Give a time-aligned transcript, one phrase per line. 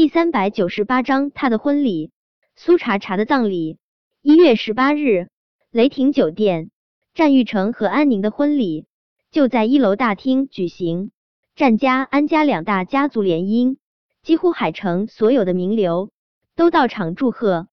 [0.00, 2.10] 第三百九十八章他的婚礼，
[2.56, 3.76] 苏茶茶的葬礼。
[4.22, 5.28] 一月十八日，
[5.70, 6.70] 雷霆酒店，
[7.12, 8.86] 战玉成和安宁的婚礼
[9.30, 11.10] 就在一楼大厅举行。
[11.54, 13.76] 战家、安家两大家族联姻，
[14.22, 16.10] 几乎海城所有的名流
[16.56, 17.68] 都到场祝贺。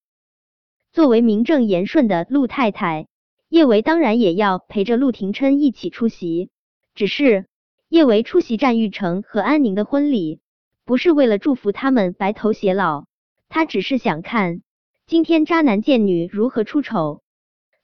[0.92, 3.08] 作为名正言顺的陆太太，
[3.48, 6.50] 叶维当然也要陪着陆廷琛一起出席。
[6.94, 7.46] 只是
[7.88, 10.42] 叶维出席战玉成和安宁的婚礼，
[10.88, 13.08] 不是为了祝福他们白头偕老，
[13.50, 14.62] 他只是想看
[15.06, 17.22] 今天渣男贱女如何出丑。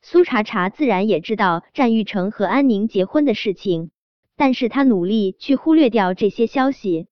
[0.01, 3.91] 苏茶茶自然也知道战玉成和安宁结婚的事情。
[4.37, 7.07] 但是他努力去忽略掉这些消息，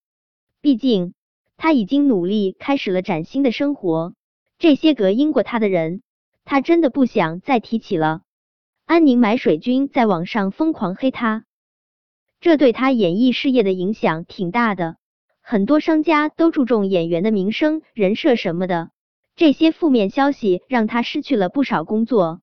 [0.61, 1.13] 毕竟
[1.57, 4.13] 他已经努力开始了崭新的生活。
[4.59, 6.03] 这些隔音过他的人，
[6.45, 8.21] 他真的不想再提起了。
[8.85, 11.43] 安宁买水军在网上疯狂黑他，
[12.39, 14.95] 这对他演艺事业的影响挺大的。
[15.41, 18.91] 很多商家都注重演员的名声、人设什么的，
[19.35, 22.41] 这些负面消息让他失去了不少工作。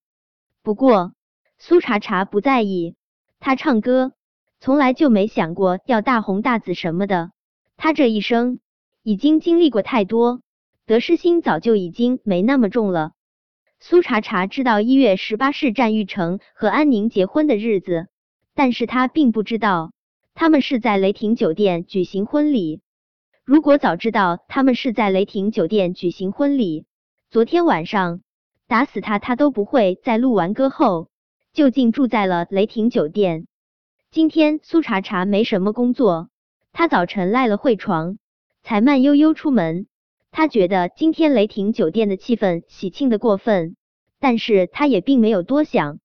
[0.63, 1.13] 不过
[1.59, 2.97] 苏茶茶不在意，
[3.41, 4.13] 他唱歌。
[4.61, 7.31] 从来就没想过要大红大紫什么的，
[7.77, 8.59] 他这一生
[9.05, 10.43] 已经经历过太多，
[10.85, 13.13] 得失心早就已经没那么重了。
[13.79, 18.09] 苏茶茶知道一月十八是战玉成和安宁结婚的日子，
[18.57, 19.93] 但是他并不知道
[20.35, 22.81] 他们是在雷霆酒店举行婚礼。
[23.49, 26.85] 如果早知道他们是在雷霆酒店举行婚礼，
[27.31, 28.21] 昨天晚上
[28.67, 31.09] 打死他他都不会在录完歌后
[31.55, 33.47] 就近住在了雷霆酒店。
[34.11, 36.29] 今天苏茶茶没什么工作，
[36.75, 38.19] 他早晨赖了会床，
[38.63, 39.87] 才慢悠悠出门。
[40.31, 43.77] 他觉得今天雷霆酒店的气氛喜庆的过分，
[44.21, 46.01] 但是他也并没有多想。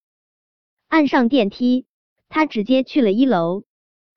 [0.88, 1.88] 按上电梯，
[2.30, 3.64] 他直接去了一楼。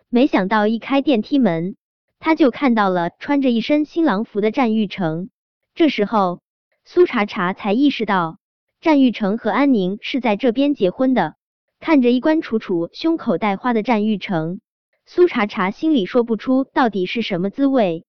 [0.08, 1.74] 没想到一开电梯门，
[2.18, 5.30] 他就看到了穿着一身新郎服的战玉成。
[5.74, 6.40] 这时候，
[6.84, 8.38] 苏茶茶才意识到
[8.80, 11.34] 战玉成和安宁是在这边结婚的。
[11.78, 14.60] 看着衣冠楚楚、胸口带花的战玉成，
[15.04, 18.06] 苏茶茶心里说不出到底是什么滋味。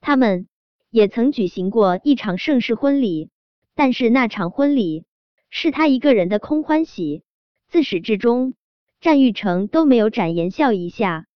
[0.00, 0.46] 他们
[0.90, 3.30] 也曾举行过一场盛世婚礼，
[3.74, 5.04] 但是那场婚礼
[5.50, 7.24] 是他一个人的空欢喜，
[7.68, 8.54] 自始至终，
[9.00, 11.26] 战玉成都没有展颜笑一下。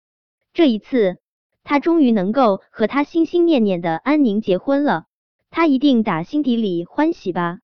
[0.52, 1.18] 这一次，
[1.64, 5.06] 他终于能够和他心心念念的安宁结婚了，
[5.50, 7.58] 他一定打心底里欢喜吧？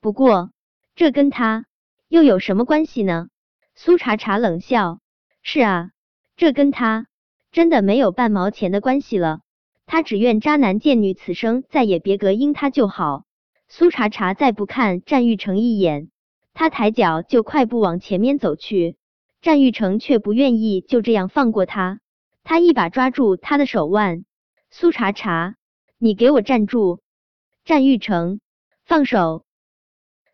[0.00, 0.50] 不过，
[0.96, 1.66] 这跟他
[2.08, 3.28] 又有什么关系呢？
[3.74, 4.98] 苏茶茶冷笑
[5.42, 5.90] ：“是啊，
[6.36, 7.06] 这跟他
[7.52, 9.40] 真的没有半毛钱的关系了。
[9.86, 13.22] 他只愿渣男贱女此生再也别隔音他就好。”
[13.70, 16.10] 苏茶茶再不看战玉成一眼，
[16.54, 18.96] 他抬脚就快步往前面走去。
[19.42, 22.00] 战玉成却不愿意就这样放过他，
[22.48, 24.24] 他一把抓住他的手腕
[24.72, 25.56] ：“苏茶茶，
[25.98, 27.02] 你给我站住！”
[27.66, 28.40] 战玉成，
[28.86, 29.44] 放手！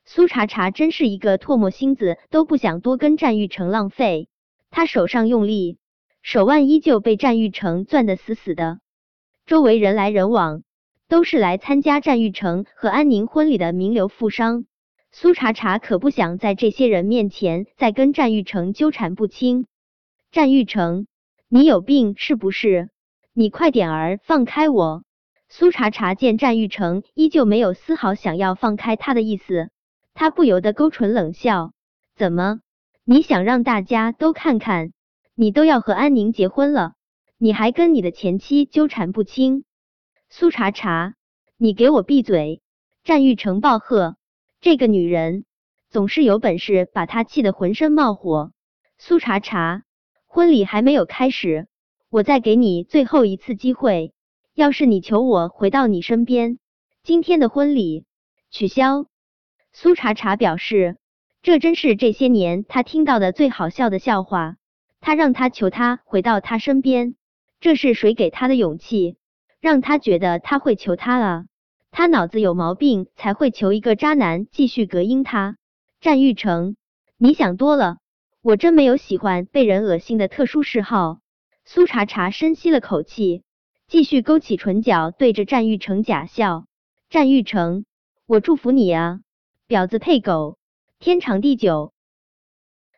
[0.05, 4.29] 苏茶茶真是一个唾沫星子，都不想多跟战玉成浪费。
[4.71, 5.79] 他手上用力，
[6.23, 8.79] 手腕依旧被战玉成攥得死死的。
[9.45, 10.63] 周围人来人往，
[11.09, 14.67] 都是来参加战玉成和安宁婚礼的名流富商。
[15.11, 19.67] 苏茶茶可不想在这些人面前再跟战玉成纠缠不清。
[20.31, 21.09] 战玉成，
[21.57, 22.91] 你有病是不是？
[23.33, 25.05] 你快点儿放开我！
[25.49, 29.71] 苏茶茶见战玉成依旧没有丝毫想要放开他的意思。
[30.15, 31.73] 他不由得勾唇冷笑
[32.19, 32.59] ：“怎么，
[33.05, 34.91] 你想让大家都看看，
[35.37, 36.95] 你都要和安宁结婚了，
[37.39, 39.63] 你还跟你的前妻纠缠不清？”
[40.31, 41.15] 苏茶茶，
[41.57, 42.63] 你给我闭嘴！
[43.05, 44.17] 战玉成暴喝
[44.61, 45.45] ：“这个女人
[45.89, 48.51] 总是有本事，把他气得浑身冒火。”
[48.99, 49.84] 苏茶茶，
[50.35, 51.69] 婚礼还没有开始，
[52.11, 54.13] 我再给你最后一次机会，
[54.53, 56.59] 要是你求我回到你身边，
[57.05, 58.05] 今天的婚礼
[58.51, 59.07] 取消。
[59.73, 60.97] 苏茶茶表示，
[61.41, 64.57] 这真是这些年他听到的最好笑的笑话。
[65.01, 67.15] 他让他求他回到他身边，
[67.61, 69.17] 这是谁给他的勇气，
[69.61, 71.45] 让他觉得他会求他啊？
[71.93, 75.59] 他脑子有毛病才会求一个渣男继续隔音他？
[76.01, 76.75] 战玉成，
[77.19, 77.99] 你想多了，
[78.45, 81.21] 我真没有喜欢被人恶心的特殊嗜好。
[81.65, 83.43] 苏茶茶深吸了口气，
[83.89, 86.67] 继续勾起唇角，对着战玉成假笑。
[87.09, 87.87] 战玉成，
[88.27, 89.21] 我祝福你啊！
[89.67, 90.59] 婊子配狗，
[90.99, 91.95] 天长地久。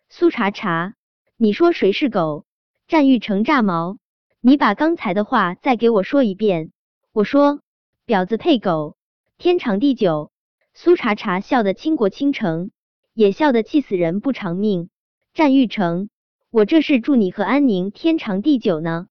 [0.09, 0.95] 苏茶茶，
[1.37, 2.45] 你说谁是狗？
[2.89, 3.99] 战玉成炸毛，
[4.41, 6.73] 你把刚才的话再给我说一遍。
[7.13, 7.61] 我说
[8.05, 8.97] 婊子配狗，
[9.39, 10.33] 天长地久。
[10.75, 12.73] 苏茶茶笑得倾国倾城，
[13.15, 14.91] 也笑得气死人不偿命。
[15.37, 16.09] 战玉成，
[16.51, 19.07] 我这是祝你和安宁天长地久呢。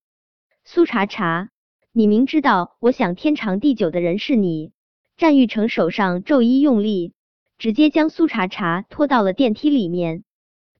[0.64, 1.50] 苏茶茶，
[1.92, 4.72] 你明知道我想天长地久的人是你。
[5.16, 7.12] 战玉成手上骤一用力，
[7.58, 10.24] 直接将苏茶茶拖到了电梯里面。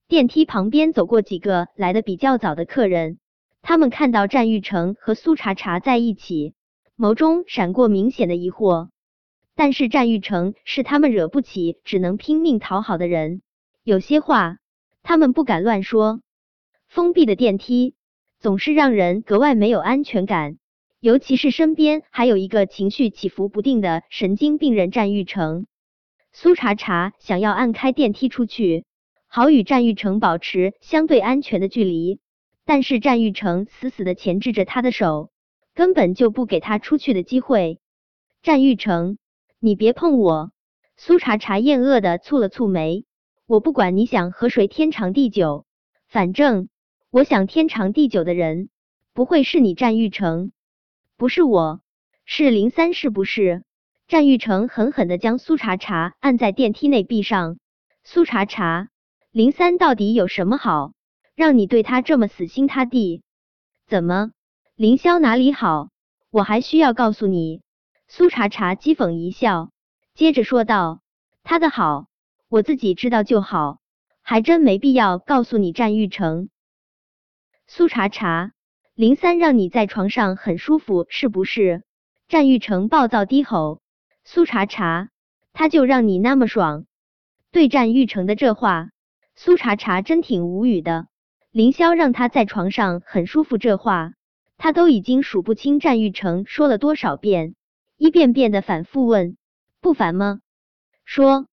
[0.08, 3.20] 电梯旁边走过几个来的比较早的客人，
[3.62, 6.54] 他们看到战玉成和苏茶茶在一起，
[6.98, 8.88] 眸中闪过明显的疑惑。
[9.54, 13.42] 但是战玉成是他们惹不起，只能拼命讨好的人，
[13.84, 14.56] 有些话
[15.06, 16.20] 他们不敢乱说。
[16.88, 17.94] 封闭的电梯
[18.40, 20.58] 总是让人格外没有安全感。
[20.98, 25.66] 尤其是身边还有一个情绪起伏不定的神经病人战玉成，
[26.32, 28.84] 苏茶茶想要按开电梯出去，
[29.28, 32.18] 好与战玉成保持相对安全的距离，
[32.64, 35.30] 但是战玉成死死的钳制着他的手，
[35.72, 37.78] 根本就不给他出去的机会。
[38.42, 39.18] 战玉成，
[39.60, 40.50] 你别碰我！
[40.96, 43.04] 苏茶茶厌恶的蹙了蹙眉，
[43.46, 45.66] 我不管你想和谁天长地久，
[46.08, 46.68] 反正
[47.10, 48.70] 我想天长地久的人
[49.12, 50.50] 不会是你战玉成。
[51.16, 51.80] 不是我，
[52.24, 53.62] 是林三，是不是？
[54.08, 57.58] 战玉成狠狠的将苏茶茶按在电梯内壁上。
[58.02, 58.88] 苏茶茶，
[59.30, 60.92] 林三到底有什么好，
[61.36, 63.22] 让你对他这么死心塌地？
[63.86, 64.32] 怎么，
[64.74, 65.90] 林霄哪里好？
[66.30, 67.62] 我还需要告诉你？
[68.08, 69.70] 苏茶茶讥讽一笑，
[70.14, 71.00] 接着说道
[71.44, 72.08] ：“他的好，
[72.48, 73.80] 我自己知道就好，
[74.22, 76.48] 还真没必要告诉你。”战玉成，
[77.66, 78.52] 苏茶茶。
[78.94, 81.82] 林三让你在床上很舒服，是不是？
[82.28, 83.82] 战玉成暴躁低吼。
[84.24, 85.10] 苏茶茶，
[85.52, 86.86] 他就让你那么爽？
[87.52, 88.88] 对战玉成的这话，
[89.34, 91.08] 苏茶茶真挺无语的。
[91.50, 94.14] 凌霄让他在床上很舒服，这话
[94.56, 97.54] 他都已经数不清战玉成说了多少遍，
[97.98, 99.36] 一遍遍的反复问，
[99.80, 100.40] 不烦吗？
[101.04, 101.46] 说，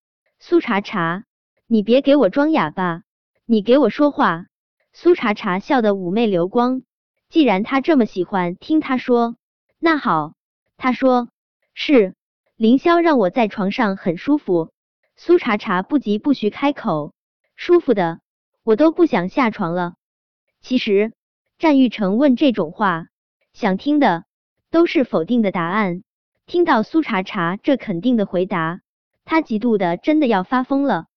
[0.45, 1.23] 苏茶茶，
[1.67, 3.03] 你别给我装哑巴，
[3.45, 4.47] 你给我说话。
[4.91, 6.81] 苏茶茶笑得妩媚流光。
[7.29, 9.37] 既然他这么喜欢听他说，
[9.79, 10.33] 那好，
[10.75, 11.29] 他说
[11.73, 12.13] 是
[12.57, 14.73] 凌霄让我在床上很舒服。
[15.15, 17.13] 苏茶茶不急不徐开口，
[17.55, 18.19] 舒服的
[18.63, 19.93] 我都不想下床了。
[20.59, 21.13] 其实
[21.57, 23.07] 战玉成问这种话，
[23.53, 24.25] 想听的
[24.69, 26.03] 都是否定的答案。
[26.45, 28.81] 听到苏茶茶这肯定的回答，
[29.25, 31.07] 他嫉妒的真的要发疯了。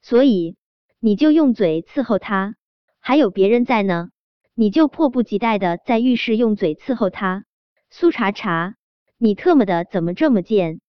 [0.00, 0.56] 所以
[1.00, 2.56] 你就用嘴伺候他，
[3.00, 4.10] 还有别人在呢。
[4.54, 7.46] 你就迫不及待的在浴室用嘴伺候他，
[7.88, 8.74] 苏茶茶，
[9.16, 10.80] 你特么的怎么这么贱？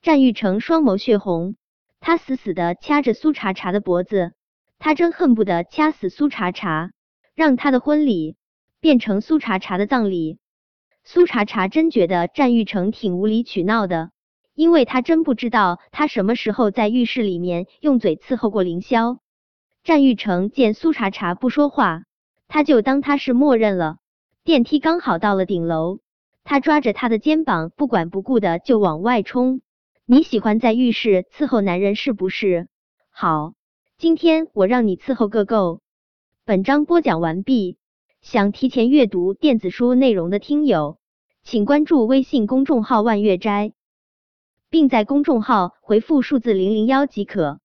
[0.00, 1.56] 战玉成双眸血红，
[1.98, 4.32] 他死死的掐着苏茶茶的脖子，
[4.78, 6.92] 他真恨不得掐死苏茶茶，
[7.34, 8.36] 让他的婚礼
[8.80, 10.38] 变成苏茶茶的葬礼。
[11.02, 14.12] 苏茶茶真觉得战玉成挺无理取闹的，
[14.54, 19.18] 因为他真不知道他什么时候在浴室里面用嘴伺候过凌霄。
[19.82, 22.02] 战玉成见苏茶茶不说话。
[22.48, 23.98] 他就当他是默认了。
[24.42, 26.00] 电梯刚好到了顶楼，
[26.42, 29.60] 他抓着他的肩膀，不管不顾的就往外冲。
[30.04, 32.68] 你喜欢在浴室伺候男人是不是？
[33.10, 33.54] 好，
[33.98, 35.80] 今天我让你伺候个够。
[36.44, 37.78] 本章播讲完毕。
[38.20, 40.98] 想提前阅读电子书内容的听友，
[41.42, 43.72] 请关注微信公众号万月斋，
[44.70, 47.60] 并在公众号回复数字零零幺即可。